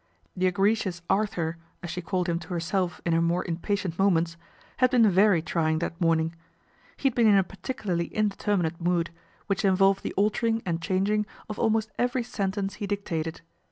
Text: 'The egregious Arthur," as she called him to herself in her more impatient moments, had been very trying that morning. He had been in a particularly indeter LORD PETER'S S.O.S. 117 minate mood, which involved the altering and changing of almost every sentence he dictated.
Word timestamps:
'The 0.35 0.47
egregious 0.47 1.03
Arthur," 1.11 1.57
as 1.83 1.91
she 1.91 2.01
called 2.01 2.27
him 2.27 2.39
to 2.39 2.47
herself 2.47 3.01
in 3.05 3.13
her 3.13 3.21
more 3.21 3.45
impatient 3.45 3.99
moments, 3.99 4.35
had 4.77 4.89
been 4.89 5.07
very 5.07 5.43
trying 5.43 5.77
that 5.77 6.01
morning. 6.01 6.33
He 6.97 7.05
had 7.09 7.13
been 7.15 7.27
in 7.27 7.35
a 7.37 7.43
particularly 7.43 8.05
indeter 8.05 8.55
LORD 8.57 8.63
PETER'S 8.63 8.73
S.O.S. 8.73 8.79
117 8.79 8.79
minate 8.81 8.93
mood, 8.93 9.09
which 9.45 9.63
involved 9.63 10.01
the 10.01 10.13
altering 10.13 10.63
and 10.65 10.81
changing 10.81 11.27
of 11.47 11.59
almost 11.59 11.91
every 11.99 12.23
sentence 12.23 12.73
he 12.81 12.87
dictated. 12.87 13.41